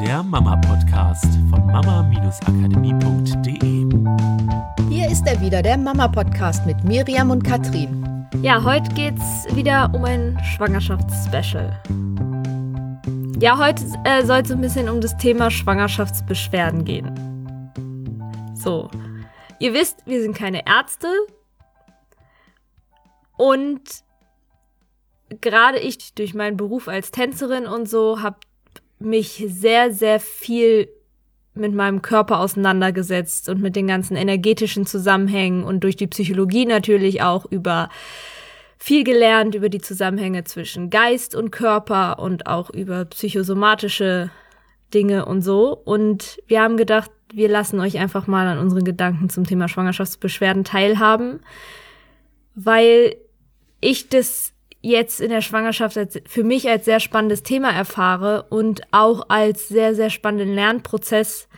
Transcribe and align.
der 0.00 0.22
Mama-Podcast 0.22 1.24
von 1.48 1.66
mama-akademie.de. 1.66 3.86
Hier 4.90 5.10
ist 5.10 5.26
er 5.26 5.40
wieder, 5.40 5.62
der 5.62 5.78
Mama-Podcast 5.78 6.66
mit 6.66 6.84
Miriam 6.84 7.30
und 7.30 7.42
Katrin. 7.42 8.28
Ja, 8.42 8.62
heute 8.62 8.94
geht's 8.94 9.46
wieder 9.54 9.90
um 9.94 10.04
ein 10.04 10.38
Schwangerschaftsspecial. 10.44 11.82
Ja, 13.40 13.56
heute 13.56 13.84
äh, 14.04 14.22
soll 14.26 14.40
es 14.40 14.50
ein 14.50 14.60
bisschen 14.60 14.90
um 14.90 15.00
das 15.00 15.16
Thema 15.16 15.50
Schwangerschaftsbeschwerden 15.50 16.84
gehen. 16.84 18.52
So, 18.54 18.90
ihr 19.60 19.72
wisst, 19.72 20.04
wir 20.04 20.20
sind 20.20 20.36
keine 20.36 20.66
Ärzte 20.66 21.08
und 23.38 23.80
gerade 25.40 25.78
ich 25.78 26.12
durch 26.14 26.34
meinen 26.34 26.58
Beruf 26.58 26.86
als 26.86 27.12
Tänzerin 27.12 27.66
und 27.66 27.88
so 27.88 28.20
habe 28.20 28.36
mich 28.98 29.44
sehr, 29.48 29.92
sehr 29.92 30.20
viel 30.20 30.88
mit 31.54 31.74
meinem 31.74 32.02
Körper 32.02 32.40
auseinandergesetzt 32.40 33.48
und 33.48 33.60
mit 33.60 33.76
den 33.76 33.86
ganzen 33.86 34.16
energetischen 34.16 34.86
Zusammenhängen 34.86 35.64
und 35.64 35.80
durch 35.80 35.96
die 35.96 36.06
Psychologie 36.06 36.66
natürlich 36.66 37.22
auch 37.22 37.46
über 37.50 37.88
viel 38.78 39.04
gelernt 39.04 39.54
über 39.54 39.68
die 39.68 39.80
Zusammenhänge 39.80 40.44
zwischen 40.44 40.90
Geist 40.90 41.34
und 41.34 41.50
Körper 41.50 42.18
und 42.18 42.46
auch 42.46 42.70
über 42.70 43.04
psychosomatische 43.06 44.30
Dinge 44.92 45.24
und 45.24 45.42
so. 45.42 45.72
Und 45.72 46.38
wir 46.46 46.60
haben 46.60 46.76
gedacht, 46.76 47.10
wir 47.32 47.48
lassen 47.48 47.80
euch 47.80 47.98
einfach 47.98 48.26
mal 48.26 48.46
an 48.46 48.58
unseren 48.58 48.84
Gedanken 48.84 49.30
zum 49.30 49.44
Thema 49.44 49.68
Schwangerschaftsbeschwerden 49.68 50.64
teilhaben, 50.64 51.40
weil 52.54 53.16
ich 53.80 54.08
das 54.08 54.52
jetzt 54.86 55.20
in 55.20 55.30
der 55.30 55.40
Schwangerschaft 55.40 55.98
als, 55.98 56.18
für 56.26 56.44
mich 56.44 56.68
als 56.68 56.84
sehr 56.84 57.00
spannendes 57.00 57.42
Thema 57.42 57.70
erfahre 57.70 58.44
und 58.50 58.82
auch 58.92 59.28
als 59.28 59.68
sehr, 59.68 59.94
sehr 59.94 60.10
spannenden 60.10 60.54
Lernprozess, 60.54 61.48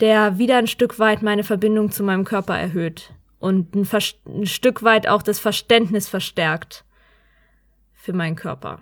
der 0.00 0.38
wieder 0.38 0.58
ein 0.58 0.66
Stück 0.66 0.98
weit 0.98 1.22
meine 1.22 1.44
Verbindung 1.44 1.90
zu 1.90 2.02
meinem 2.02 2.24
Körper 2.24 2.58
erhöht 2.58 3.10
und 3.38 3.74
ein, 3.74 3.88
ein 4.26 4.46
Stück 4.46 4.82
weit 4.82 5.08
auch 5.08 5.22
das 5.22 5.38
Verständnis 5.38 6.08
verstärkt 6.08 6.84
für 7.94 8.12
meinen 8.12 8.36
Körper. 8.36 8.80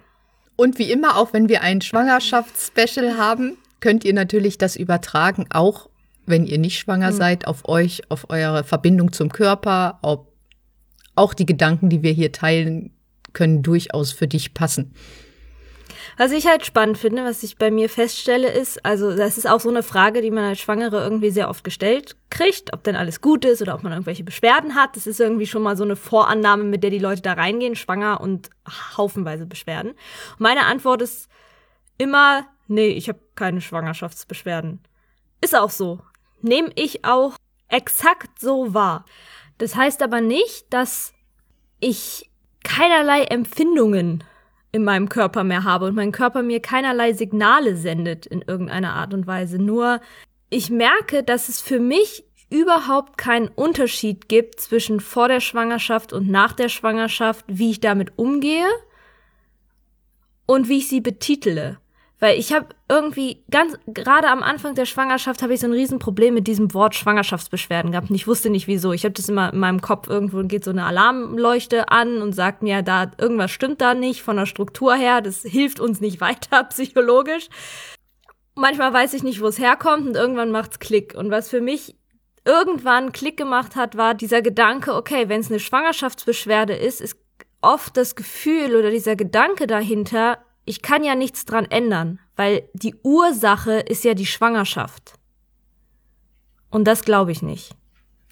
Und 0.56 0.78
wie 0.78 0.90
immer, 0.90 1.16
auch 1.16 1.32
wenn 1.32 1.48
wir 1.48 1.62
ein 1.62 1.80
Schwangerschaftsspecial 1.80 3.16
haben, 3.16 3.56
könnt 3.80 4.04
ihr 4.04 4.14
natürlich 4.14 4.58
das 4.58 4.76
übertragen, 4.76 5.46
auch 5.50 5.88
wenn 6.26 6.46
ihr 6.46 6.58
nicht 6.58 6.78
schwanger 6.78 7.10
mhm. 7.10 7.16
seid, 7.16 7.46
auf 7.46 7.68
euch, 7.68 8.02
auf 8.10 8.28
eure 8.30 8.64
Verbindung 8.64 9.12
zum 9.12 9.30
Körper, 9.30 9.98
auf 10.02 10.26
auch 11.16 11.34
die 11.34 11.46
Gedanken, 11.46 11.90
die 11.90 12.02
wir 12.02 12.12
hier 12.12 12.32
teilen, 12.32 12.94
können 13.32 13.62
durchaus 13.62 14.12
für 14.12 14.28
dich 14.28 14.54
passen. 14.54 14.94
Was 16.16 16.32
ich 16.32 16.46
halt 16.46 16.66
spannend 16.66 16.98
finde, 16.98 17.24
was 17.24 17.42
ich 17.42 17.56
bei 17.56 17.70
mir 17.70 17.88
feststelle, 17.88 18.50
ist, 18.50 18.84
also 18.84 19.16
das 19.16 19.38
ist 19.38 19.48
auch 19.48 19.60
so 19.60 19.70
eine 19.70 19.82
Frage, 19.82 20.20
die 20.20 20.30
man 20.30 20.44
als 20.44 20.60
Schwangere 20.60 21.02
irgendwie 21.02 21.30
sehr 21.30 21.48
oft 21.48 21.64
gestellt 21.64 22.16
kriegt, 22.28 22.72
ob 22.72 22.84
denn 22.84 22.96
alles 22.96 23.20
gut 23.20 23.44
ist 23.44 23.62
oder 23.62 23.74
ob 23.74 23.82
man 23.82 23.92
irgendwelche 23.92 24.24
Beschwerden 24.24 24.74
hat. 24.74 24.96
Das 24.96 25.06
ist 25.06 25.20
irgendwie 25.20 25.46
schon 25.46 25.62
mal 25.62 25.76
so 25.76 25.84
eine 25.84 25.96
Vorannahme, 25.96 26.64
mit 26.64 26.82
der 26.82 26.90
die 26.90 26.98
Leute 26.98 27.22
da 27.22 27.32
reingehen, 27.32 27.74
schwanger 27.74 28.20
und 28.20 28.50
haufenweise 28.96 29.46
Beschwerden. 29.46 29.92
Und 29.92 30.40
meine 30.40 30.66
Antwort 30.66 31.02
ist 31.02 31.28
immer, 31.96 32.46
nee, 32.66 32.88
ich 32.88 33.08
habe 33.08 33.20
keine 33.34 33.60
Schwangerschaftsbeschwerden. 33.60 34.80
Ist 35.40 35.56
auch 35.56 35.70
so. 35.70 36.00
Nehme 36.42 36.70
ich 36.74 37.04
auch 37.04 37.34
exakt 37.68 38.40
so 38.40 38.74
wahr. 38.74 39.04
Das 39.58 39.76
heißt 39.76 40.02
aber 40.02 40.20
nicht, 40.20 40.66
dass 40.70 41.12
ich 41.80 42.29
keinerlei 42.64 43.22
Empfindungen 43.24 44.24
in 44.72 44.84
meinem 44.84 45.08
Körper 45.08 45.44
mehr 45.44 45.64
habe 45.64 45.86
und 45.86 45.94
mein 45.94 46.12
Körper 46.12 46.42
mir 46.42 46.60
keinerlei 46.60 47.12
Signale 47.12 47.76
sendet 47.76 48.26
in 48.26 48.42
irgendeiner 48.42 48.94
Art 48.94 49.14
und 49.14 49.26
Weise. 49.26 49.58
Nur 49.58 50.00
ich 50.48 50.70
merke, 50.70 51.22
dass 51.22 51.48
es 51.48 51.60
für 51.60 51.80
mich 51.80 52.24
überhaupt 52.50 53.16
keinen 53.16 53.48
Unterschied 53.48 54.28
gibt 54.28 54.60
zwischen 54.60 55.00
vor 55.00 55.28
der 55.28 55.40
Schwangerschaft 55.40 56.12
und 56.12 56.28
nach 56.28 56.52
der 56.52 56.68
Schwangerschaft, 56.68 57.44
wie 57.48 57.70
ich 57.70 57.80
damit 57.80 58.12
umgehe 58.16 58.66
und 60.46 60.68
wie 60.68 60.78
ich 60.78 60.88
sie 60.88 61.00
betitele. 61.00 61.78
Weil 62.20 62.38
ich 62.38 62.52
habe 62.52 62.66
irgendwie 62.86 63.42
ganz, 63.50 63.78
gerade 63.86 64.28
am 64.28 64.42
Anfang 64.42 64.74
der 64.74 64.84
Schwangerschaft 64.84 65.42
habe 65.42 65.54
ich 65.54 65.60
so 65.60 65.66
ein 65.66 65.72
Riesenproblem 65.72 66.34
mit 66.34 66.46
diesem 66.46 66.74
Wort 66.74 66.94
Schwangerschaftsbeschwerden 66.94 67.92
gehabt. 67.92 68.10
Und 68.10 68.16
ich 68.16 68.26
wusste 68.26 68.50
nicht 68.50 68.66
wieso. 68.66 68.92
Ich 68.92 69.04
habe 69.04 69.14
das 69.14 69.30
immer 69.30 69.52
in 69.54 69.58
meinem 69.58 69.80
Kopf, 69.80 70.06
irgendwo 70.06 70.42
geht 70.42 70.64
so 70.64 70.70
eine 70.70 70.84
Alarmleuchte 70.84 71.88
an 71.88 72.20
und 72.20 72.34
sagt 72.34 72.62
mir, 72.62 72.82
da 72.82 73.10
irgendwas 73.16 73.50
stimmt 73.50 73.80
da 73.80 73.94
nicht 73.94 74.20
von 74.20 74.36
der 74.36 74.44
Struktur 74.44 74.94
her. 74.94 75.22
Das 75.22 75.42
hilft 75.42 75.80
uns 75.80 76.02
nicht 76.02 76.20
weiter 76.20 76.62
psychologisch. 76.68 77.48
Manchmal 78.54 78.92
weiß 78.92 79.14
ich 79.14 79.22
nicht, 79.22 79.40
wo 79.40 79.46
es 79.46 79.58
herkommt 79.58 80.06
und 80.06 80.14
irgendwann 80.14 80.50
macht's 80.50 80.78
Klick. 80.78 81.14
Und 81.16 81.30
was 81.30 81.48
für 81.48 81.62
mich 81.62 81.96
irgendwann 82.44 83.12
Klick 83.12 83.38
gemacht 83.38 83.76
hat, 83.76 83.96
war 83.96 84.12
dieser 84.12 84.42
Gedanke, 84.42 84.94
okay, 84.94 85.30
wenn 85.30 85.40
es 85.40 85.50
eine 85.50 85.60
Schwangerschaftsbeschwerde 85.60 86.74
ist, 86.74 87.00
ist 87.00 87.16
oft 87.62 87.96
das 87.96 88.14
Gefühl 88.14 88.76
oder 88.76 88.90
dieser 88.90 89.16
Gedanke 89.16 89.66
dahinter, 89.66 90.38
ich 90.70 90.82
kann 90.82 91.02
ja 91.02 91.16
nichts 91.16 91.44
dran 91.44 91.64
ändern, 91.64 92.20
weil 92.36 92.68
die 92.74 92.94
Ursache 93.02 93.80
ist 93.80 94.04
ja 94.04 94.14
die 94.14 94.24
Schwangerschaft. 94.24 95.14
Und 96.70 96.84
das 96.84 97.02
glaube 97.02 97.32
ich 97.32 97.42
nicht. 97.42 97.74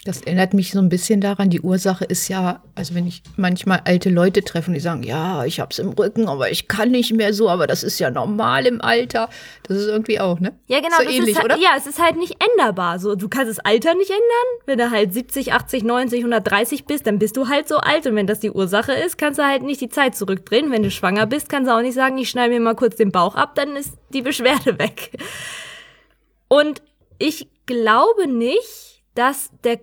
Das 0.08 0.22
erinnert 0.22 0.54
mich 0.54 0.70
so 0.70 0.78
ein 0.78 0.88
bisschen 0.88 1.20
daran, 1.20 1.50
die 1.50 1.60
Ursache 1.60 2.02
ist 2.02 2.28
ja, 2.28 2.62
also 2.74 2.94
wenn 2.94 3.06
ich 3.06 3.22
manchmal 3.36 3.82
alte 3.84 4.08
Leute 4.08 4.42
treffe, 4.42 4.72
die 4.72 4.80
sagen, 4.80 5.02
ja, 5.02 5.44
ich 5.44 5.60
hab's 5.60 5.78
im 5.78 5.90
Rücken, 5.90 6.28
aber 6.28 6.50
ich 6.50 6.66
kann 6.66 6.90
nicht 6.90 7.12
mehr 7.12 7.34
so, 7.34 7.50
aber 7.50 7.66
das 7.66 7.82
ist 7.82 7.98
ja 7.98 8.10
normal 8.10 8.64
im 8.64 8.80
Alter. 8.80 9.28
Das 9.64 9.76
ist 9.76 9.86
irgendwie 9.86 10.18
auch, 10.18 10.40
ne? 10.40 10.58
Ja, 10.66 10.80
genau. 10.80 10.96
So 10.96 11.10
ähnlich, 11.10 11.36
halt, 11.36 11.44
oder? 11.44 11.58
Ja, 11.58 11.72
es 11.76 11.86
ist 11.86 12.02
halt 12.02 12.16
nicht 12.16 12.42
änderbar. 12.42 12.98
So, 13.00 13.16
du 13.16 13.28
kannst 13.28 13.50
das 13.50 13.58
Alter 13.58 13.94
nicht 13.96 14.08
ändern. 14.08 14.22
Wenn 14.64 14.78
du 14.78 14.90
halt 14.90 15.12
70, 15.12 15.52
80, 15.52 15.84
90, 15.84 16.20
130 16.20 16.86
bist, 16.86 17.06
dann 17.06 17.18
bist 17.18 17.36
du 17.36 17.48
halt 17.48 17.68
so 17.68 17.76
alt. 17.76 18.06
Und 18.06 18.16
wenn 18.16 18.26
das 18.26 18.40
die 18.40 18.50
Ursache 18.50 18.94
ist, 18.94 19.18
kannst 19.18 19.38
du 19.38 19.46
halt 19.46 19.62
nicht 19.62 19.82
die 19.82 19.90
Zeit 19.90 20.16
zurückdrehen. 20.16 20.72
Wenn 20.72 20.84
du 20.84 20.90
schwanger 20.90 21.26
bist, 21.26 21.50
kannst 21.50 21.68
du 21.68 21.74
auch 21.74 21.82
nicht 21.82 21.92
sagen, 21.92 22.16
ich 22.16 22.30
schneide 22.30 22.54
mir 22.54 22.60
mal 22.60 22.76
kurz 22.76 22.96
den 22.96 23.12
Bauch 23.12 23.34
ab, 23.34 23.56
dann 23.56 23.76
ist 23.76 23.92
die 24.14 24.22
Beschwerde 24.22 24.78
weg. 24.78 25.10
Und 26.48 26.80
ich 27.18 27.50
glaube 27.66 28.26
nicht, 28.26 29.02
dass 29.14 29.50
der 29.64 29.80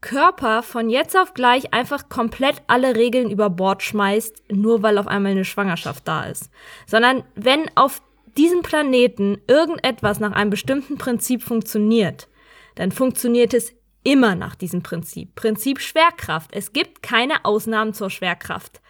Körper 0.00 0.62
von 0.62 0.88
jetzt 0.88 1.16
auf 1.16 1.34
gleich 1.34 1.74
einfach 1.74 2.08
komplett 2.08 2.62
alle 2.66 2.96
Regeln 2.96 3.30
über 3.30 3.50
Bord 3.50 3.82
schmeißt, 3.82 4.44
nur 4.50 4.82
weil 4.82 4.98
auf 4.98 5.06
einmal 5.06 5.32
eine 5.32 5.44
Schwangerschaft 5.44 6.08
da 6.08 6.24
ist. 6.24 6.50
Sondern 6.86 7.24
wenn 7.34 7.70
auf 7.76 8.00
diesem 8.36 8.62
Planeten 8.62 9.38
irgendetwas 9.46 10.20
nach 10.20 10.32
einem 10.32 10.50
bestimmten 10.50 10.96
Prinzip 10.96 11.42
funktioniert, 11.42 12.28
dann 12.76 12.92
funktioniert 12.92 13.52
es 13.52 13.74
immer 14.02 14.34
nach 14.34 14.54
diesem 14.54 14.82
Prinzip. 14.82 15.34
Prinzip 15.34 15.80
Schwerkraft. 15.80 16.50
Es 16.54 16.72
gibt 16.72 17.02
keine 17.02 17.44
Ausnahmen 17.44 17.92
zur 17.92 18.08
Schwerkraft. 18.08 18.80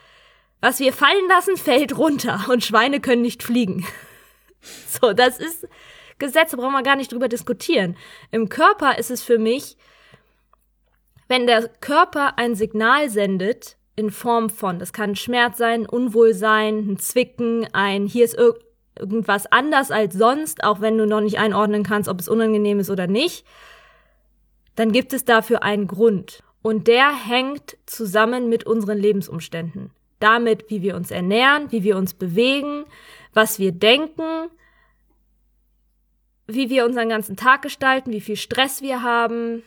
Was 0.60 0.78
wir 0.78 0.92
fallen 0.92 1.28
lassen, 1.28 1.56
fällt 1.56 1.96
runter 1.96 2.46
und 2.50 2.64
Schweine 2.64 3.00
können 3.00 3.22
nicht 3.22 3.42
fliegen. 3.42 3.86
So, 5.00 5.14
das 5.14 5.38
ist 5.38 5.66
Gesetz, 6.18 6.50
da 6.50 6.58
brauchen 6.58 6.74
wir 6.74 6.82
gar 6.82 6.96
nicht 6.96 7.10
drüber 7.10 7.28
diskutieren. 7.28 7.96
Im 8.30 8.50
Körper 8.50 8.98
ist 8.98 9.10
es 9.10 9.22
für 9.22 9.38
mich 9.38 9.78
wenn 11.30 11.46
der 11.46 11.68
Körper 11.80 12.38
ein 12.38 12.56
Signal 12.56 13.08
sendet, 13.08 13.76
in 13.94 14.10
Form 14.10 14.50
von, 14.50 14.80
das 14.80 14.92
kann 14.92 15.14
Schmerz 15.14 15.58
sein, 15.58 15.86
Unwohlsein, 15.86 16.90
ein 16.90 16.98
Zwicken, 16.98 17.68
ein 17.72 18.06
hier 18.06 18.24
ist 18.24 18.36
ir 18.36 18.56
irgendwas 18.98 19.46
anders 19.50 19.92
als 19.92 20.14
sonst, 20.14 20.64
auch 20.64 20.80
wenn 20.80 20.98
du 20.98 21.06
noch 21.06 21.20
nicht 21.20 21.38
einordnen 21.38 21.84
kannst, 21.84 22.08
ob 22.08 22.18
es 22.18 22.28
unangenehm 22.28 22.80
ist 22.80 22.90
oder 22.90 23.06
nicht, 23.06 23.46
dann 24.74 24.90
gibt 24.90 25.12
es 25.12 25.24
dafür 25.24 25.62
einen 25.62 25.86
Grund. 25.86 26.42
Und 26.62 26.88
der 26.88 27.14
hängt 27.14 27.78
zusammen 27.86 28.48
mit 28.48 28.64
unseren 28.64 28.98
Lebensumständen. 28.98 29.92
Damit, 30.18 30.68
wie 30.68 30.82
wir 30.82 30.96
uns 30.96 31.12
ernähren, 31.12 31.70
wie 31.70 31.84
wir 31.84 31.96
uns 31.96 32.12
bewegen, 32.12 32.86
was 33.32 33.60
wir 33.60 33.70
denken, 33.70 34.50
wie 36.48 36.70
wir 36.70 36.84
unseren 36.84 37.08
ganzen 37.08 37.36
Tag 37.36 37.62
gestalten, 37.62 38.10
wie 38.10 38.20
viel 38.20 38.36
Stress 38.36 38.82
wir 38.82 39.02
haben, 39.02 39.62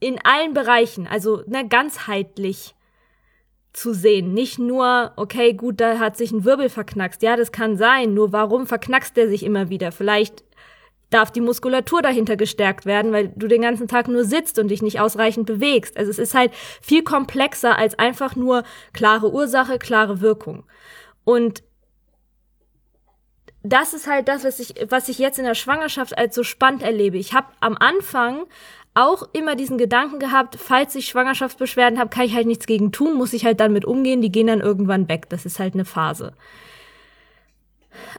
in 0.00 0.18
allen 0.24 0.54
Bereichen, 0.54 1.06
also 1.06 1.42
ne, 1.46 1.68
ganzheitlich 1.68 2.74
zu 3.72 3.92
sehen. 3.92 4.32
Nicht 4.34 4.58
nur, 4.58 5.12
okay, 5.16 5.52
gut, 5.52 5.80
da 5.80 5.98
hat 5.98 6.16
sich 6.16 6.32
ein 6.32 6.44
Wirbel 6.44 6.68
verknackst. 6.68 7.22
Ja, 7.22 7.36
das 7.36 7.52
kann 7.52 7.76
sein. 7.76 8.14
Nur 8.14 8.32
warum 8.32 8.66
verknackst 8.66 9.16
der 9.16 9.28
sich 9.28 9.44
immer 9.44 9.68
wieder? 9.68 9.92
Vielleicht 9.92 10.42
darf 11.10 11.30
die 11.30 11.40
Muskulatur 11.40 12.02
dahinter 12.02 12.36
gestärkt 12.36 12.86
werden, 12.86 13.12
weil 13.12 13.32
du 13.36 13.48
den 13.48 13.62
ganzen 13.62 13.88
Tag 13.88 14.08
nur 14.08 14.24
sitzt 14.24 14.58
und 14.58 14.68
dich 14.68 14.80
nicht 14.80 15.00
ausreichend 15.00 15.46
bewegst. 15.46 15.96
Also 15.96 16.10
es 16.10 16.18
ist 16.18 16.34
halt 16.34 16.52
viel 16.80 17.02
komplexer 17.02 17.76
als 17.76 17.98
einfach 17.98 18.36
nur 18.36 18.62
klare 18.92 19.30
Ursache, 19.30 19.78
klare 19.78 20.20
Wirkung. 20.20 20.64
Und 21.24 21.62
das 23.62 23.92
ist 23.92 24.06
halt 24.06 24.28
das, 24.28 24.44
was 24.44 24.58
ich, 24.58 24.74
was 24.88 25.08
ich 25.08 25.18
jetzt 25.18 25.38
in 25.38 25.44
der 25.44 25.54
Schwangerschaft 25.54 26.16
als 26.16 26.34
so 26.34 26.42
spannend 26.42 26.82
erlebe. 26.82 27.18
Ich 27.18 27.34
habe 27.34 27.48
am 27.60 27.76
Anfang 27.76 28.46
auch 28.94 29.28
immer 29.32 29.54
diesen 29.54 29.78
Gedanken 29.78 30.18
gehabt, 30.18 30.56
falls 30.56 30.94
ich 30.94 31.06
Schwangerschaftsbeschwerden 31.06 31.98
habe, 31.98 32.10
kann 32.10 32.24
ich 32.24 32.34
halt 32.34 32.46
nichts 32.46 32.66
gegen 32.66 32.92
tun, 32.92 33.14
muss 33.14 33.32
ich 33.32 33.44
halt 33.44 33.60
dann 33.60 33.72
mit 33.72 33.84
umgehen, 33.84 34.20
die 34.20 34.32
gehen 34.32 34.48
dann 34.48 34.60
irgendwann 34.60 35.08
weg. 35.08 35.28
Das 35.28 35.46
ist 35.46 35.58
halt 35.58 35.74
eine 35.74 35.84
Phase. 35.84 36.32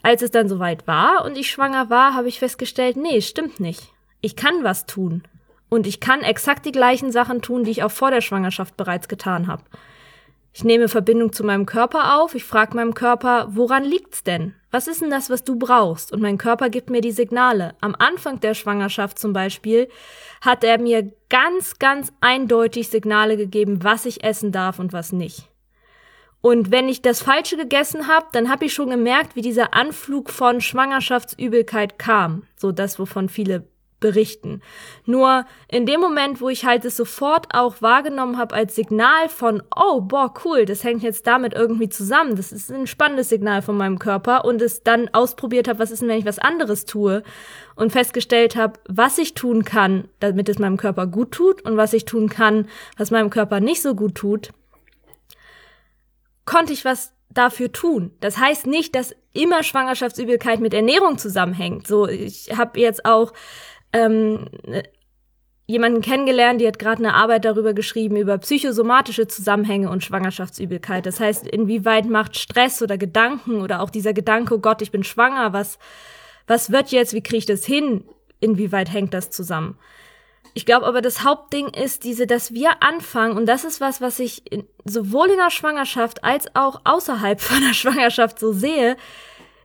Als 0.03 0.21
es 0.21 0.31
dann 0.31 0.50
soweit 0.50 0.88
war 0.88 1.25
und 1.25 1.38
ich 1.38 1.50
schwanger 1.50 1.89
war, 1.89 2.13
habe 2.13 2.27
ich 2.27 2.39
festgestellt, 2.39 2.97
nee, 2.97 3.21
stimmt 3.21 3.59
nicht. 3.59 3.91
Ich 4.21 4.35
kann 4.35 4.63
was 4.63 4.85
tun. 4.85 5.23
Und 5.69 5.88
ich 5.88 6.00
kann 6.00 6.21
exakt 6.21 6.65
die 6.65 6.73
gleichen 6.73 7.12
Sachen 7.12 7.41
tun, 7.41 7.63
die 7.63 7.71
ich 7.71 7.83
auch 7.83 7.91
vor 7.91 8.12
der 8.12 8.21
Schwangerschaft 8.21 8.75
bereits 8.75 9.07
getan 9.07 9.47
habe. 9.47 9.63
Ich 10.53 10.63
nehme 10.65 10.89
Verbindung 10.89 11.31
zu 11.31 11.45
meinem 11.45 11.65
Körper 11.65 12.21
auf, 12.21 12.35
ich 12.35 12.44
frage 12.44 12.75
meinem 12.75 12.94
Körper, 12.94 13.47
woran 13.51 13.85
liegt's 13.85 14.23
denn? 14.23 14.53
Was 14.71 14.88
ist 14.88 15.01
denn 15.01 15.09
das, 15.09 15.29
was 15.29 15.44
du 15.44 15.57
brauchst? 15.57 16.13
Und 16.13 16.21
mein 16.21 16.38
Körper 16.38 16.69
gibt 16.69 16.89
mir 16.89 17.01
die 17.01 17.12
Signale. 17.12 17.75
Am 17.81 17.94
Anfang 18.00 18.39
der 18.39 18.53
Schwangerschaft 18.53 19.19
zum 19.19 19.33
Beispiel 19.33 19.89
hat 20.39 20.63
er 20.63 20.79
mir 20.79 21.12
ganz, 21.29 21.77
ganz 21.77 22.13
eindeutig 22.21 22.88
Signale 22.88 23.35
gegeben, 23.35 23.83
was 23.83 24.06
ich 24.06 24.23
essen 24.23 24.53
darf 24.53 24.79
und 24.79 24.94
was 24.94 25.12
nicht. 25.12 25.50
Und 26.39 26.71
wenn 26.71 26.89
ich 26.89 27.01
das 27.01 27.21
Falsche 27.21 27.57
gegessen 27.57 28.07
habe, 28.07 28.25
dann 28.31 28.50
habe 28.50 28.65
ich 28.65 28.73
schon 28.73 28.89
gemerkt, 28.89 29.35
wie 29.35 29.41
dieser 29.41 29.75
Anflug 29.75 30.31
von 30.31 30.62
Schwangerschaftsübelkeit 30.62 32.00
kam. 32.00 32.44
So 32.56 32.71
das, 32.71 32.97
wovon 32.97 33.29
viele 33.29 33.68
berichten. 34.01 34.62
Nur 35.06 35.45
in 35.69 35.86
dem 35.86 36.01
Moment, 36.01 36.42
wo 36.42 36.50
ich 36.50 36.65
halt 36.65 36.83
es 36.83 36.98
sofort 36.98 37.48
auch 37.53 37.81
wahrgenommen 37.81 38.38
habe 38.38 38.53
als 38.53 38.75
Signal 38.75 39.30
von, 39.30 39.63
oh, 39.74 40.01
boah, 40.01 40.33
cool, 40.44 40.65
das 40.65 40.83
hängt 40.83 41.03
jetzt 41.03 41.25
damit 41.25 41.53
irgendwie 41.53 41.88
zusammen, 41.88 42.36
das 42.36 42.51
ist 42.51 42.69
ein 42.69 42.88
spannendes 42.88 43.30
Signal 43.30 43.62
von 43.62 43.77
meinem 43.77 44.00
Körper 44.00 44.44
und 44.44 44.62
es 44.62 44.83
dann 44.83 45.07
ausprobiert 45.13 45.69
habe, 45.69 45.80
was 45.80 45.92
ist 45.92 46.01
denn, 46.01 46.09
wenn 46.09 46.19
ich 46.19 46.25
was 46.25 46.39
anderes 46.39 46.83
tue 46.83 47.24
und 47.75 47.94
festgestellt 47.94 48.57
habe, 48.57 48.74
was 48.89 49.18
ich 49.18 49.36
tun 49.36 49.63
kann, 49.63 50.09
damit 50.19 50.50
es 50.50 50.59
meinem 50.59 50.77
Körper 50.77 51.07
gut 51.07 51.31
tut 51.31 51.62
und 51.62 51.77
was 51.77 51.94
ich 51.94 52.04
tun 52.04 52.27
kann, 52.27 52.68
was 52.97 53.12
meinem 53.12 53.30
Körper 53.30 53.62
nicht 53.62 53.81
so 53.81 53.95
gut 53.95 54.15
tut, 54.15 54.51
konnte 56.45 56.74
ich 56.74 56.83
was 56.83 57.13
dafür 57.30 57.71
tun. 57.71 58.12
Das 58.19 58.38
heißt 58.38 58.68
nicht, 58.68 58.95
dass 58.95 59.15
immer 59.33 59.63
Schwangerschaftsübelkeit 59.63 60.59
mit 60.59 60.74
Ernährung 60.74 61.18
zusammenhängt. 61.18 61.88
So, 61.88 62.07
ich 62.07 62.57
habe 62.57 62.80
jetzt 62.80 63.06
auch 63.06 63.33
ähm, 63.93 64.47
jemanden 65.71 66.01
kennengelernt, 66.01 66.61
die 66.61 66.67
hat 66.67 66.79
gerade 66.79 67.03
eine 67.03 67.13
Arbeit 67.13 67.45
darüber 67.45 67.73
geschrieben, 67.73 68.17
über 68.17 68.38
psychosomatische 68.38 69.27
Zusammenhänge 69.27 69.89
und 69.89 70.03
Schwangerschaftsübelkeit. 70.03 71.05
Das 71.05 71.19
heißt, 71.19 71.47
inwieweit 71.47 72.05
macht 72.05 72.38
Stress 72.38 72.81
oder 72.81 72.97
Gedanken 72.97 73.61
oder 73.61 73.81
auch 73.81 73.89
dieser 73.89 74.13
Gedanke, 74.13 74.55
oh 74.55 74.59
Gott, 74.59 74.81
ich 74.81 74.91
bin 74.91 75.03
schwanger, 75.03 75.53
was, 75.53 75.79
was 76.47 76.71
wird 76.71 76.91
jetzt, 76.91 77.13
wie 77.13 77.23
kriege 77.23 77.38
ich 77.38 77.45
das 77.45 77.65
hin, 77.65 78.03
inwieweit 78.39 78.91
hängt 78.91 79.13
das 79.13 79.29
zusammen? 79.31 79.77
Ich 80.53 80.65
glaube 80.65 80.85
aber, 80.85 81.01
das 81.01 81.23
Hauptding 81.23 81.69
ist 81.69 82.03
diese, 82.03 82.27
dass 82.27 82.53
wir 82.53 82.83
anfangen, 82.83 83.37
und 83.37 83.45
das 83.45 83.63
ist 83.63 83.79
was, 83.79 84.01
was 84.01 84.19
ich 84.19 84.51
in, 84.51 84.65
sowohl 84.83 85.29
in 85.29 85.37
der 85.37 85.49
Schwangerschaft 85.51 86.23
als 86.25 86.53
auch 86.53 86.81
außerhalb 86.83 87.39
von 87.41 87.61
der 87.61 87.73
Schwangerschaft 87.73 88.39
so 88.39 88.51
sehe, 88.51 88.97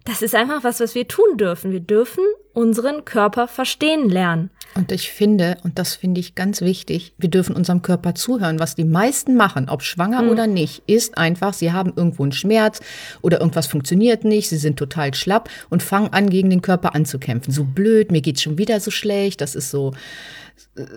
das 0.04 0.22
ist 0.22 0.36
einfach 0.36 0.62
was, 0.62 0.78
was 0.78 0.94
wir 0.94 1.08
tun 1.08 1.36
dürfen. 1.36 1.72
Wir 1.72 1.80
dürfen 1.80 2.22
unseren 2.56 3.04
Körper 3.04 3.48
verstehen 3.48 4.08
lernen. 4.08 4.48
Und 4.74 4.90
ich 4.90 5.10
finde, 5.10 5.58
und 5.62 5.78
das 5.78 5.94
finde 5.94 6.20
ich 6.20 6.34
ganz 6.34 6.62
wichtig, 6.62 7.12
wir 7.18 7.28
dürfen 7.28 7.54
unserem 7.54 7.82
Körper 7.82 8.14
zuhören. 8.14 8.58
Was 8.58 8.74
die 8.74 8.84
meisten 8.84 9.36
machen, 9.36 9.68
ob 9.68 9.82
schwanger 9.82 10.22
mhm. 10.22 10.30
oder 10.30 10.46
nicht, 10.46 10.82
ist 10.86 11.18
einfach, 11.18 11.52
sie 11.52 11.72
haben 11.72 11.92
irgendwo 11.94 12.22
einen 12.22 12.32
Schmerz 12.32 12.80
oder 13.20 13.40
irgendwas 13.40 13.66
funktioniert 13.66 14.24
nicht, 14.24 14.48
sie 14.48 14.56
sind 14.56 14.78
total 14.78 15.12
schlapp 15.14 15.50
und 15.68 15.82
fangen 15.82 16.14
an, 16.14 16.30
gegen 16.30 16.48
den 16.48 16.62
Körper 16.62 16.94
anzukämpfen. 16.94 17.52
So 17.52 17.64
blöd, 17.64 18.10
mir 18.10 18.22
geht's 18.22 18.42
schon 18.42 18.56
wieder 18.56 18.80
so 18.80 18.90
schlecht, 18.90 19.42
das 19.42 19.54
ist 19.54 19.70
so, 19.70 19.92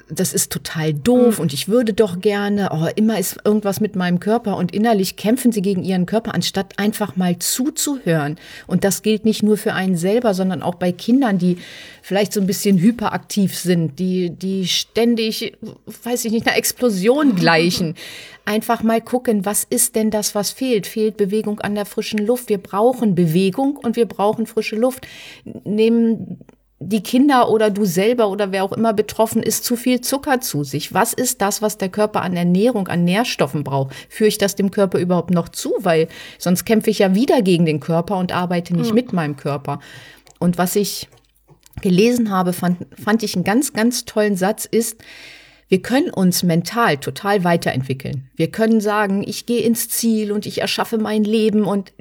das 0.09 0.33
ist 0.33 0.51
total 0.51 0.93
doof 0.93 1.37
mhm. 1.37 1.43
und 1.43 1.53
ich 1.53 1.67
würde 1.67 1.93
doch 1.93 2.19
gerne, 2.19 2.69
oh, 2.71 2.87
immer 2.95 3.19
ist 3.19 3.37
irgendwas 3.43 3.79
mit 3.79 3.95
meinem 3.95 4.19
Körper 4.19 4.57
und 4.57 4.73
innerlich 4.73 5.15
kämpfen 5.15 5.51
sie 5.51 5.61
gegen 5.61 5.83
ihren 5.83 6.05
Körper, 6.05 6.33
anstatt 6.33 6.77
einfach 6.77 7.15
mal 7.15 7.39
zuzuhören. 7.39 8.37
Und 8.67 8.83
das 8.83 9.01
gilt 9.01 9.25
nicht 9.25 9.43
nur 9.43 9.57
für 9.57 9.73
einen 9.73 9.95
selber, 9.95 10.33
sondern 10.33 10.61
auch 10.61 10.75
bei 10.75 10.91
Kindern, 10.91 11.37
die 11.37 11.48
vielleicht 12.01 12.33
so 12.33 12.41
ein 12.41 12.47
bisschen 12.47 12.77
hyperaktiv 12.79 13.57
sind, 13.57 13.99
die, 13.99 14.31
die 14.31 14.67
ständig, 14.67 15.57
weiß 16.03 16.25
ich 16.25 16.31
nicht, 16.31 16.47
einer 16.47 16.57
Explosion 16.57 17.35
gleichen. 17.37 17.95
Einfach 18.45 18.83
mal 18.83 19.01
gucken, 19.01 19.45
was 19.45 19.63
ist 19.63 19.95
denn 19.95 20.11
das, 20.11 20.35
was 20.35 20.51
fehlt? 20.51 20.87
Fehlt 20.87 21.17
Bewegung 21.17 21.59
an 21.59 21.75
der 21.75 21.85
frischen 21.85 22.25
Luft? 22.25 22.49
Wir 22.49 22.57
brauchen 22.57 23.15
Bewegung 23.15 23.77
und 23.77 23.95
wir 23.95 24.07
brauchen 24.07 24.45
frische 24.47 24.75
Luft. 24.75 25.07
Nehmen 25.63 26.39
die 26.79 27.03
Kinder 27.03 27.49
oder 27.49 27.69
du 27.69 27.83
selber 27.83 28.29
oder 28.29 28.51
wer 28.51 28.63
auch 28.63 28.71
immer 28.71 28.93
betroffen 28.93 29.43
ist, 29.43 29.65
zu 29.65 29.75
viel 29.75 29.99
Zucker 30.01 30.39
zu 30.39 30.63
sich? 30.63 30.93
Was 30.93 31.13
ist 31.13 31.41
das, 31.41 31.61
was 31.61 31.77
der 31.77 31.89
Körper 31.89 32.21
an 32.21 32.35
Ernährung, 32.35 32.87
an 32.87 33.03
Nährstoffen 33.03 33.63
braucht? 33.63 33.93
Führe 34.07 34.29
ich 34.29 34.37
das 34.37 34.55
dem 34.55 34.71
Körper 34.71 34.97
überhaupt 34.97 35.31
noch 35.31 35.49
zu? 35.49 35.73
Weil 35.79 36.07
sonst 36.37 36.65
kämpfe 36.65 36.89
ich 36.89 36.99
ja 36.99 37.13
wieder 37.15 37.41
gegen 37.41 37.65
den 37.65 37.81
Körper 37.81 38.17
und 38.17 38.31
arbeite 38.31 38.75
nicht 38.75 38.89
mhm. 38.89 38.95
mit 38.95 39.13
meinem 39.13 39.35
Körper. 39.35 39.79
Und 40.39 40.57
was 40.57 40.77
ich 40.77 41.09
gelesen 41.81 42.31
habe, 42.31 42.53
fand, 42.53 42.85
fand 43.01 43.23
ich 43.23 43.35
einen 43.35 43.43
ganz, 43.43 43.73
ganz 43.73 44.05
tollen 44.05 44.35
Satz, 44.35 44.65
ist, 44.65 44.97
wir 45.69 45.81
können 45.81 46.09
uns 46.09 46.41
mental 46.41 46.97
total 46.97 47.43
weiterentwickeln. 47.43 48.29
Wir 48.35 48.49
können 48.49 48.81
sagen, 48.81 49.23
ich 49.25 49.45
gehe 49.45 49.61
ins 49.61 49.87
Ziel 49.87 50.31
und 50.31 50.47
ich 50.47 50.61
erschaffe 50.61 50.97
mein 50.97 51.23
Leben 51.23 51.63
und, 51.63 51.93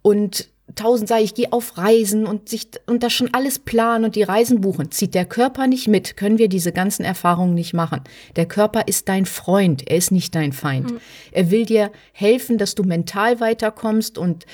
und 0.00 0.48
tausend 0.74 1.08
sei, 1.08 1.22
ich 1.22 1.34
gehe 1.34 1.52
auf 1.52 1.76
Reisen 1.76 2.26
und 2.26 2.48
sich 2.48 2.68
und 2.86 3.02
das 3.02 3.12
schon 3.12 3.32
alles 3.32 3.58
planen 3.58 4.06
und 4.06 4.16
die 4.16 4.22
Reisen 4.22 4.60
buchen. 4.60 4.90
Zieht 4.90 5.14
der 5.14 5.26
Körper 5.26 5.66
nicht 5.66 5.88
mit, 5.88 6.16
können 6.16 6.38
wir 6.38 6.48
diese 6.48 6.72
ganzen 6.72 7.04
Erfahrungen 7.04 7.54
nicht 7.54 7.74
machen. 7.74 8.00
Der 8.36 8.46
Körper 8.46 8.88
ist 8.88 9.08
dein 9.08 9.26
Freund, 9.26 9.88
er 9.88 9.98
ist 9.98 10.10
nicht 10.10 10.34
dein 10.34 10.52
Feind. 10.52 10.92
Mhm. 10.92 11.00
Er 11.32 11.50
will 11.50 11.66
dir 11.66 11.92
helfen, 12.12 12.58
dass 12.58 12.74
du 12.74 12.82
mental 12.82 13.40
weiterkommst 13.40 14.16
und 14.16 14.46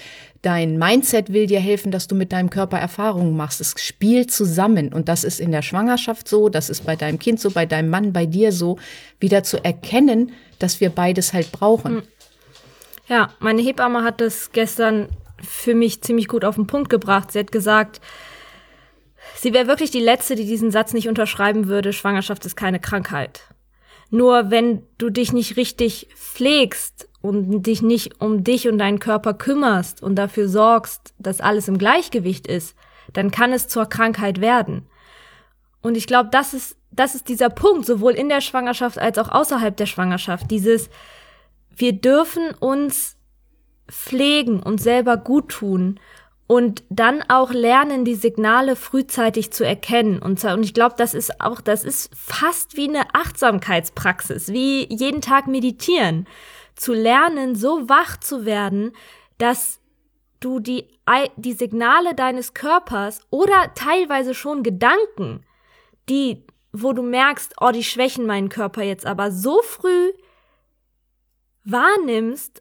dein 0.43 0.79
Mindset 0.79 1.33
will 1.33 1.47
dir 1.47 1.61
helfen, 1.61 1.93
dass 1.93 2.07
du 2.07 2.15
mit 2.15 2.33
deinem 2.33 2.51
Körper 2.51 2.79
Erfahrungen 2.79 3.37
machst. 3.37 3.61
Es 3.61 3.75
spielt 3.77 4.31
zusammen 4.31 4.93
und 4.93 5.09
das 5.09 5.25
ist 5.25 5.41
in 5.41 5.53
der 5.53 5.63
Schwangerschaft 5.63 6.29
so, 6.29 6.49
das 6.49 6.71
ist 6.71 6.87
bei 6.87 6.97
deinem 6.97 7.19
Kind 7.19 7.41
so, 7.41 7.51
bei 7.51 7.67
deinem 7.67 7.91
Mann, 7.91 8.13
bei 8.13 8.27
dir 8.27 8.53
so, 8.53 8.79
wieder 9.19 9.43
zu 9.43 9.63
erkennen, 9.63 10.33
dass 10.59 10.81
wir 10.81 10.91
beides 10.91 11.33
halt 11.33 11.53
brauchen. 11.53 12.03
Ja, 13.07 13.31
meine 13.39 13.61
Hebamme 13.61 14.03
hat 14.03 14.21
das 14.21 14.53
gestern 14.53 15.09
für 15.43 15.75
mich 15.75 16.01
ziemlich 16.03 16.29
gut 16.29 16.45
auf 16.45 16.55
den 16.55 16.67
Punkt 16.67 16.91
gebracht. 16.91 17.33
Sie 17.33 17.39
hat 17.39 17.53
gesagt, 17.53 18.01
sie 19.37 19.53
wäre 19.53 19.67
wirklich 19.67 19.91
die 19.91 20.01
Letzte, 20.01 20.37
die 20.37 20.47
diesen 20.47 20.71
Satz 20.71 20.93
nicht 20.93 21.09
unterschreiben 21.09 21.67
würde, 21.67 21.93
Schwangerschaft 21.93 22.47
ist 22.47 22.57
keine 22.57 22.81
Krankheit. 22.81 23.43
Nur 24.11 24.51
wenn 24.51 24.83
du 24.99 25.11
dich 25.11 25.33
nicht 25.33 25.57
richtig 25.57 26.09
pflegst 26.15 27.09
und 27.23 27.63
dich 27.63 27.83
nicht 27.83 28.21
um 28.21 28.45
dich 28.45 28.69
und 28.69 28.79
deinen 28.79 28.99
Körper 28.99 29.35
kümmerst 29.35 30.03
und 30.03 30.17
dafür 30.17 30.49
sorgst, 30.49 31.15
dass 31.19 31.41
alles 31.41 31.69
im 31.69 31.79
Gleichgewicht 31.79 32.47
ist, 32.47 32.77
dann 33.13 33.31
kann 33.31 33.53
es 33.53 33.69
zur 33.69 33.87
Krankheit 33.87 34.41
werden. 34.41 34.87
Und 35.83 35.97
ich 35.97 36.07
glaube, 36.07 36.29
das 36.33 36.55
ist, 36.55 36.77
das 36.91 37.15
ist 37.15 37.29
dieser 37.29 37.51
Punkt, 37.51 37.87
sowohl 37.87 38.13
in 38.13 38.29
der 38.29 38.41
Schwangerschaft 38.41 38.99
als 38.99 39.19
auch 39.19 39.29
außerhalb 39.29 39.77
der 39.77 39.87
Schwangerschaft. 39.87 40.51
Dieses, 40.51 40.91
wir 41.75 41.93
dürfen 41.93 42.51
uns 42.59 43.17
pflegen 43.89 44.63
und 44.63 44.81
selber 44.81 45.17
gut 45.17 45.49
tun 45.51 45.99
und 46.51 46.83
dann 46.89 47.23
auch 47.29 47.53
lernen, 47.53 48.05
die 48.05 48.17
Signale 48.17 48.75
frühzeitig 48.75 49.53
zu 49.53 49.65
erkennen. 49.65 50.21
Und, 50.21 50.43
und 50.43 50.65
ich 50.65 50.75
glaube, 50.75 50.97
das 50.99 51.15
ist 51.15 51.41
auch, 51.41 51.61
das 51.61 51.85
ist 51.85 52.13
fast 52.13 52.77
wie 52.77 52.89
eine 52.89 53.15
Achtsamkeitspraxis, 53.15 54.49
wie 54.49 54.93
jeden 54.93 55.21
Tag 55.21 55.47
meditieren. 55.47 56.27
Zu 56.75 56.93
lernen, 56.93 57.55
so 57.55 57.89
wach 57.89 58.17
zu 58.17 58.47
werden, 58.47 58.91
dass 59.39 59.79
du 60.41 60.59
die, 60.59 60.89
die 61.37 61.53
Signale 61.53 62.17
deines 62.17 62.53
Körpers 62.53 63.21
oder 63.31 63.73
teilweise 63.77 64.35
schon 64.35 64.65
Gedanken, 64.65 65.47
die, 66.09 66.45
wo 66.73 66.93
du 66.93 67.03
merkst, 67.03 67.55
oh, 67.61 67.71
die 67.71 67.85
schwächen 67.85 68.27
meinen 68.27 68.49
Körper 68.49 68.83
jetzt 68.83 69.07
aber 69.07 69.31
so 69.31 69.63
früh 69.63 70.11
wahrnimmst 71.63 72.61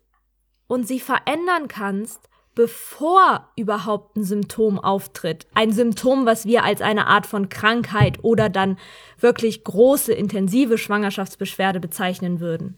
und 0.67 0.87
sie 0.87 0.99
verändern 0.99 1.67
kannst, 1.67 2.29
bevor 2.59 3.47
überhaupt 3.55 4.17
ein 4.17 4.25
Symptom 4.25 4.79
auftritt. 4.79 5.47
Ein 5.53 5.71
Symptom, 5.71 6.25
was 6.25 6.45
wir 6.45 6.65
als 6.65 6.81
eine 6.81 7.07
Art 7.07 7.25
von 7.25 7.47
Krankheit 7.47 8.21
oder 8.21 8.49
dann 8.49 8.77
wirklich 9.17 9.63
große, 9.63 10.11
intensive 10.11 10.77
Schwangerschaftsbeschwerde 10.77 11.79
bezeichnen 11.79 12.41
würden. 12.41 12.77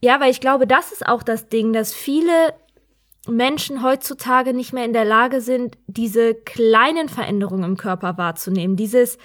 Ja, 0.00 0.18
weil 0.18 0.30
ich 0.30 0.40
glaube, 0.40 0.66
das 0.66 0.92
ist 0.92 1.04
auch 1.04 1.22
das 1.22 1.50
Ding, 1.50 1.74
dass 1.74 1.92
viele 1.92 2.54
Menschen 3.28 3.82
heutzutage 3.82 4.54
nicht 4.54 4.72
mehr 4.72 4.86
in 4.86 4.94
der 4.94 5.04
Lage 5.04 5.42
sind, 5.42 5.76
diese 5.86 6.34
kleinen 6.34 7.10
Veränderungen 7.10 7.64
im 7.64 7.76
Körper 7.76 8.16
wahrzunehmen. 8.16 8.76
Dieses, 8.76 9.18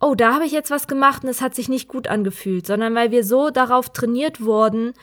oh, 0.00 0.16
da 0.16 0.34
habe 0.34 0.46
ich 0.46 0.52
jetzt 0.52 0.72
was 0.72 0.88
gemacht 0.88 1.22
und 1.22 1.30
es 1.30 1.42
hat 1.42 1.54
sich 1.54 1.68
nicht 1.68 1.86
gut 1.86 2.08
angefühlt, 2.08 2.66
sondern 2.66 2.96
weil 2.96 3.12
wir 3.12 3.22
so 3.22 3.50
darauf 3.50 3.90
trainiert 3.90 4.40
wurden, 4.40 4.94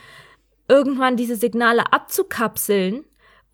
irgendwann 0.67 1.15
diese 1.15 1.37
Signale 1.37 1.93
abzukapseln 1.93 3.05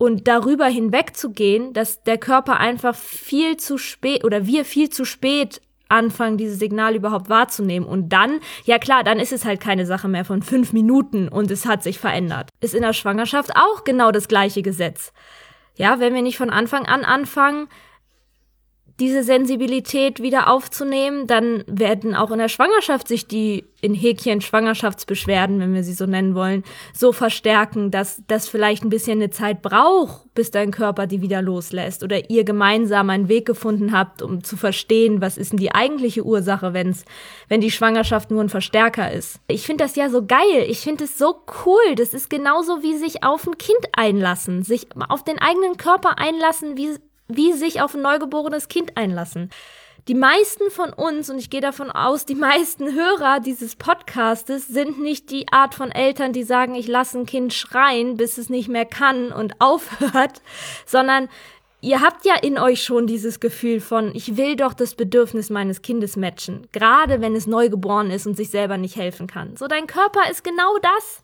und 0.01 0.27
darüber 0.27 0.65
hinwegzugehen, 0.65 1.73
dass 1.73 2.01
der 2.01 2.17
Körper 2.17 2.59
einfach 2.59 2.95
viel 2.95 3.57
zu 3.57 3.77
spät 3.77 4.23
oder 4.23 4.47
wir 4.47 4.65
viel 4.65 4.89
zu 4.89 5.05
spät 5.05 5.61
anfangen, 5.89 6.37
diese 6.37 6.55
Signale 6.55 6.95
überhaupt 6.95 7.29
wahrzunehmen. 7.29 7.87
Und 7.87 8.09
dann, 8.09 8.39
ja 8.65 8.79
klar, 8.79 9.03
dann 9.03 9.19
ist 9.19 9.31
es 9.31 9.45
halt 9.45 9.59
keine 9.59 9.85
Sache 9.85 10.07
mehr 10.07 10.25
von 10.25 10.41
fünf 10.41 10.73
Minuten 10.73 11.27
und 11.27 11.51
es 11.51 11.67
hat 11.67 11.83
sich 11.83 11.99
verändert. 11.99 12.49
Ist 12.61 12.73
in 12.73 12.81
der 12.81 12.93
Schwangerschaft 12.93 13.51
auch 13.55 13.83
genau 13.83 14.11
das 14.11 14.27
gleiche 14.27 14.63
Gesetz. 14.63 15.13
ja, 15.75 15.99
wenn 15.99 16.15
wir 16.15 16.23
nicht 16.23 16.37
von 16.37 16.49
Anfang 16.49 16.87
an 16.87 17.05
anfangen, 17.05 17.67
diese 18.99 19.23
Sensibilität 19.23 20.21
wieder 20.21 20.47
aufzunehmen, 20.49 21.27
dann 21.27 21.63
werden 21.67 22.15
auch 22.15 22.31
in 22.31 22.39
der 22.39 22.49
Schwangerschaft 22.49 23.07
sich 23.07 23.27
die 23.27 23.65
in 23.81 23.95
Häkchen 23.95 24.41
Schwangerschaftsbeschwerden, 24.41 25.59
wenn 25.59 25.73
wir 25.73 25.83
sie 25.83 25.93
so 25.93 26.05
nennen 26.05 26.35
wollen, 26.35 26.63
so 26.93 27.11
verstärken, 27.11 27.89
dass 27.89 28.21
das 28.27 28.47
vielleicht 28.47 28.83
ein 28.83 28.89
bisschen 28.89 29.19
eine 29.19 29.31
Zeit 29.31 29.61
braucht, 29.61 30.33
bis 30.35 30.51
dein 30.51 30.71
Körper 30.71 31.07
die 31.07 31.21
wieder 31.21 31.41
loslässt 31.41 32.03
oder 32.03 32.29
ihr 32.29 32.43
gemeinsam 32.43 33.09
einen 33.09 33.27
Weg 33.27 33.45
gefunden 33.45 33.91
habt, 33.91 34.21
um 34.21 34.43
zu 34.43 34.55
verstehen, 34.55 35.19
was 35.19 35.37
ist 35.37 35.51
denn 35.51 35.59
die 35.59 35.73
eigentliche 35.73 36.23
Ursache, 36.23 36.73
wenn's, 36.73 37.05
wenn 37.49 37.61
die 37.61 37.71
Schwangerschaft 37.71 38.29
nur 38.29 38.41
ein 38.41 38.49
Verstärker 38.49 39.11
ist. 39.11 39.39
Ich 39.47 39.65
finde 39.65 39.83
das 39.83 39.95
ja 39.95 40.09
so 40.09 40.25
geil. 40.25 40.65
Ich 40.67 40.81
finde 40.81 41.05
es 41.05 41.17
so 41.17 41.43
cool. 41.65 41.95
Das 41.95 42.13
ist 42.13 42.29
genauso 42.29 42.83
wie 42.83 42.97
sich 42.97 43.23
auf 43.23 43.47
ein 43.47 43.57
Kind 43.57 43.79
einlassen, 43.93 44.63
sich 44.63 44.87
auf 45.09 45.23
den 45.23 45.39
eigenen 45.39 45.77
Körper 45.77 46.19
einlassen, 46.19 46.77
wie 46.77 46.97
wie 47.35 47.53
sich 47.53 47.81
auf 47.81 47.95
ein 47.95 48.01
neugeborenes 48.01 48.67
Kind 48.67 48.97
einlassen. 48.97 49.49
Die 50.07 50.15
meisten 50.15 50.71
von 50.71 50.93
uns, 50.93 51.29
und 51.29 51.37
ich 51.37 51.51
gehe 51.51 51.61
davon 51.61 51.91
aus, 51.91 52.25
die 52.25 52.35
meisten 52.49 52.93
Hörer 52.95 53.39
dieses 53.39 53.75
Podcastes 53.75 54.67
sind 54.67 54.99
nicht 54.99 55.29
die 55.29 55.47
Art 55.51 55.75
von 55.75 55.91
Eltern, 55.91 56.33
die 56.33 56.43
sagen, 56.43 56.75
ich 56.75 56.87
lasse 56.87 57.19
ein 57.19 57.25
Kind 57.25 57.53
schreien, 57.53 58.17
bis 58.17 58.37
es 58.37 58.49
nicht 58.49 58.67
mehr 58.67 58.85
kann 58.85 59.31
und 59.31 59.55
aufhört, 59.59 60.41
sondern 60.85 61.29
ihr 61.81 62.01
habt 62.01 62.25
ja 62.25 62.35
in 62.35 62.57
euch 62.57 62.83
schon 62.83 63.05
dieses 63.05 63.39
Gefühl 63.39 63.79
von, 63.79 64.15
ich 64.15 64.37
will 64.37 64.55
doch 64.55 64.73
das 64.73 64.95
Bedürfnis 64.95 65.49
meines 65.49 65.81
Kindes 65.81 66.15
matchen, 66.15 66.67
gerade 66.71 67.21
wenn 67.21 67.35
es 67.35 67.45
neugeboren 67.45 68.09
ist 68.09 68.25
und 68.25 68.35
sich 68.35 68.49
selber 68.49 68.77
nicht 68.77 68.95
helfen 68.95 69.27
kann. 69.27 69.55
So, 69.55 69.67
dein 69.67 69.87
Körper 69.87 70.29
ist 70.29 70.43
genau 70.43 70.77
das. 70.81 71.23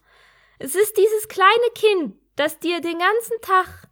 Es 0.60 0.76
ist 0.76 0.98
dieses 0.98 1.28
kleine 1.28 1.50
Kind, 1.76 2.16
das 2.36 2.60
dir 2.60 2.82
den 2.82 2.98
ganzen 2.98 3.42
Tag 3.42 3.87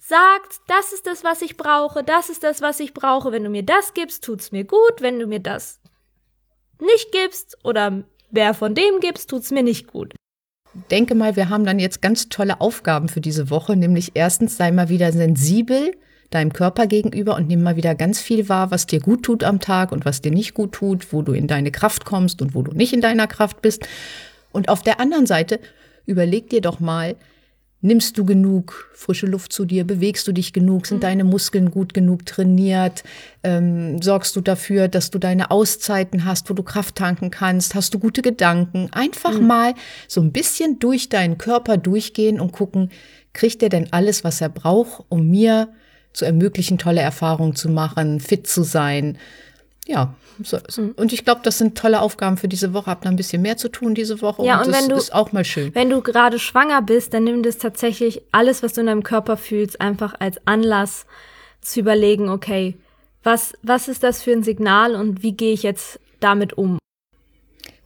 sagt, 0.00 0.60
das 0.66 0.92
ist 0.92 1.06
das, 1.06 1.22
was 1.24 1.42
ich 1.42 1.56
brauche, 1.56 2.02
das 2.02 2.30
ist 2.30 2.42
das, 2.42 2.62
was 2.62 2.80
ich 2.80 2.94
brauche. 2.94 3.32
Wenn 3.32 3.44
du 3.44 3.50
mir 3.50 3.62
das 3.62 3.94
gibst, 3.94 4.24
tut's 4.24 4.50
mir 4.50 4.64
gut. 4.64 5.00
Wenn 5.00 5.18
du 5.18 5.26
mir 5.26 5.40
das 5.40 5.80
nicht 6.80 7.12
gibst 7.12 7.58
oder 7.62 8.04
wer 8.30 8.54
von 8.54 8.74
dem 8.74 9.00
gibst, 9.00 9.30
tut's 9.30 9.50
mir 9.50 9.62
nicht 9.62 9.86
gut. 9.86 10.14
Denke 10.90 11.14
mal, 11.14 11.36
wir 11.36 11.48
haben 11.48 11.64
dann 11.64 11.78
jetzt 11.78 12.00
ganz 12.00 12.28
tolle 12.28 12.60
Aufgaben 12.60 13.08
für 13.08 13.20
diese 13.20 13.50
Woche, 13.50 13.76
nämlich 13.76 14.12
erstens 14.14 14.56
sei 14.56 14.70
mal 14.70 14.88
wieder 14.88 15.12
sensibel 15.12 15.92
deinem 16.30 16.52
Körper 16.52 16.86
gegenüber 16.86 17.34
und 17.34 17.48
nimm 17.48 17.62
mal 17.62 17.74
wieder 17.74 17.96
ganz 17.96 18.20
viel 18.20 18.48
wahr, 18.48 18.70
was 18.70 18.86
dir 18.86 19.00
gut 19.00 19.24
tut 19.24 19.42
am 19.42 19.58
Tag 19.58 19.90
und 19.90 20.04
was 20.04 20.22
dir 20.22 20.30
nicht 20.30 20.54
gut 20.54 20.72
tut, 20.72 21.12
wo 21.12 21.22
du 21.22 21.32
in 21.32 21.48
deine 21.48 21.72
Kraft 21.72 22.04
kommst 22.04 22.40
und 22.40 22.54
wo 22.54 22.62
du 22.62 22.72
nicht 22.72 22.92
in 22.92 23.00
deiner 23.00 23.26
Kraft 23.26 23.60
bist. 23.62 23.86
Und 24.52 24.68
auf 24.68 24.82
der 24.82 25.00
anderen 25.00 25.26
Seite 25.26 25.58
überleg 26.06 26.48
dir 26.48 26.60
doch 26.60 26.78
mal, 26.78 27.16
Nimmst 27.82 28.18
du 28.18 28.26
genug 28.26 28.90
frische 28.94 29.24
Luft 29.24 29.54
zu 29.54 29.64
dir? 29.64 29.86
Bewegst 29.86 30.28
du 30.28 30.32
dich 30.32 30.52
genug? 30.52 30.86
Sind 30.86 30.98
mhm. 30.98 31.02
deine 31.02 31.24
Muskeln 31.24 31.70
gut 31.70 31.94
genug 31.94 32.26
trainiert? 32.26 33.04
Ähm, 33.42 34.02
sorgst 34.02 34.36
du 34.36 34.42
dafür, 34.42 34.88
dass 34.88 35.10
du 35.10 35.18
deine 35.18 35.50
Auszeiten 35.50 36.26
hast, 36.26 36.50
wo 36.50 36.54
du 36.54 36.62
Kraft 36.62 36.96
tanken 36.96 37.30
kannst? 37.30 37.74
Hast 37.74 37.94
du 37.94 37.98
gute 37.98 38.20
Gedanken? 38.20 38.88
Einfach 38.92 39.38
mhm. 39.38 39.46
mal 39.46 39.74
so 40.08 40.20
ein 40.20 40.30
bisschen 40.30 40.78
durch 40.78 41.08
deinen 41.08 41.38
Körper 41.38 41.78
durchgehen 41.78 42.38
und 42.38 42.52
gucken, 42.52 42.90
kriegt 43.32 43.62
er 43.62 43.70
denn 43.70 43.90
alles, 43.92 44.24
was 44.24 44.42
er 44.42 44.50
braucht, 44.50 45.04
um 45.08 45.28
mir 45.28 45.70
zu 46.12 46.26
ermöglichen, 46.26 46.76
tolle 46.76 47.00
Erfahrungen 47.00 47.54
zu 47.54 47.70
machen, 47.70 48.20
fit 48.20 48.46
zu 48.46 48.62
sein? 48.62 49.16
Ja, 49.86 50.14
so, 50.42 50.58
mhm. 50.76 50.92
und 50.96 51.12
ich 51.12 51.24
glaube, 51.24 51.40
das 51.42 51.58
sind 51.58 51.76
tolle 51.76 52.00
Aufgaben 52.00 52.36
für 52.36 52.48
diese 52.48 52.72
Woche. 52.72 52.90
Habt 52.90 53.04
da 53.04 53.08
ein 53.08 53.16
bisschen 53.16 53.42
mehr 53.42 53.56
zu 53.56 53.68
tun 53.68 53.94
diese 53.94 54.20
Woche. 54.20 54.44
Ja, 54.44 54.58
und, 54.58 54.66
und 54.66 54.72
das 54.72 54.82
wenn 54.82 54.90
du, 54.90 54.96
ist 54.96 55.12
auch 55.12 55.32
mal 55.32 55.44
schön. 55.44 55.74
Wenn 55.74 55.90
du 55.90 56.00
gerade 56.00 56.38
schwanger 56.38 56.82
bist, 56.82 57.14
dann 57.14 57.24
nimm 57.24 57.42
das 57.42 57.58
tatsächlich 57.58 58.22
alles, 58.30 58.62
was 58.62 58.74
du 58.74 58.82
in 58.82 58.86
deinem 58.86 59.02
Körper 59.02 59.36
fühlst, 59.36 59.80
einfach 59.80 60.14
als 60.18 60.38
Anlass 60.46 61.06
zu 61.60 61.80
überlegen, 61.80 62.28
okay, 62.28 62.76
was, 63.22 63.54
was 63.62 63.88
ist 63.88 64.02
das 64.02 64.22
für 64.22 64.32
ein 64.32 64.42
Signal 64.42 64.94
und 64.94 65.22
wie 65.22 65.32
gehe 65.32 65.52
ich 65.52 65.62
jetzt 65.62 66.00
damit 66.20 66.56
um? 66.56 66.78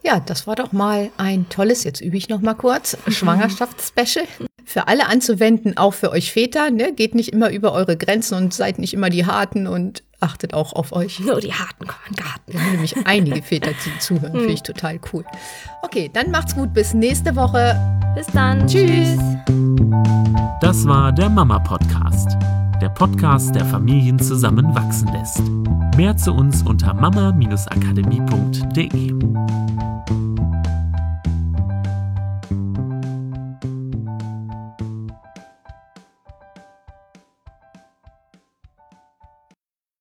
Ja, 0.03 0.21
das 0.21 0.47
war 0.47 0.55
doch 0.55 0.73
mal 0.73 1.11
ein 1.17 1.49
tolles, 1.49 1.83
jetzt 1.83 2.01
übe 2.01 2.17
ich 2.17 2.29
noch 2.29 2.41
mal 2.41 2.55
kurz, 2.55 2.97
Schwangerschaftsspecial. 3.09 4.27
Für 4.67 4.89
alle 4.89 5.07
anzuwenden, 5.07 5.77
auch 5.77 5.93
für 5.93 6.11
euch 6.11 6.33
Väter. 6.33 6.71
Ne? 6.71 6.93
Geht 6.93 7.15
nicht 7.15 7.33
immer 7.33 7.51
über 7.51 7.73
eure 7.73 7.97
Grenzen 7.97 8.35
und 8.35 8.55
seid 8.55 8.79
nicht 8.79 8.95
immer 8.95 9.11
die 9.11 9.27
Harten 9.27 9.67
und 9.67 10.03
achtet 10.25 10.55
auch 10.55 10.73
auf 10.73 10.93
euch. 10.93 11.21
Nur 11.21 11.41
die 11.41 11.53
Harten 11.53 11.87
kommen 11.87 12.01
in 12.09 12.15
den 12.15 12.25
Garten. 12.25 12.53
Wir 12.53 12.61
haben 12.61 12.73
nämlich 12.73 13.07
einige 13.07 13.43
Väter, 13.43 13.71
die 13.73 13.99
zuhören. 14.01 14.33
Finde 14.33 14.53
ich 14.53 14.63
total 14.63 14.99
cool. 15.13 15.25
Okay, 15.83 16.11
dann 16.13 16.31
macht's 16.31 16.55
gut. 16.55 16.73
Bis 16.73 16.95
nächste 16.95 17.37
Woche. 17.37 17.79
Bis 18.15 18.27
dann. 18.29 18.67
Tschüss. 18.67 19.19
Das 20.61 20.87
war 20.87 21.13
der 21.13 21.29
Mama 21.29 21.59
Podcast. 21.59 22.39
Der 22.81 22.89
Podcast, 22.89 23.55
der 23.55 23.67
Familien 23.67 24.19
zusammenwachsen 24.19 25.13
lässt. 25.13 25.43
Mehr 25.97 26.17
zu 26.17 26.33
uns 26.33 26.63
unter 26.63 26.95
mama-akademie.de. 26.95 29.15